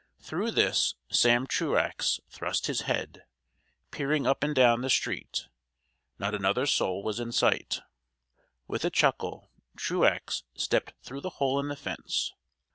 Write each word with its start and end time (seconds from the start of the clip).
Through 0.19 0.49
this 0.49 0.95
Sam 1.11 1.45
Truax 1.45 2.19
thrust 2.27 2.65
his 2.65 2.81
head, 2.89 3.23
peering 3.91 4.25
up 4.25 4.41
and 4.43 4.55
down 4.55 4.81
the 4.81 4.89
street. 4.89 5.45
Not 6.17 6.33
another 6.33 6.65
soul 6.65 7.03
was 7.03 7.19
in 7.19 7.31
sight. 7.31 7.81
With 8.67 8.83
a 8.83 8.89
chuckle 8.89 9.51
Truax 9.77 10.41
stepped 10.55 10.95
through 11.03 11.21
the 11.21 11.29
hole 11.37 11.59
in 11.59 11.67
the 11.67 11.75
fence. 11.75 12.33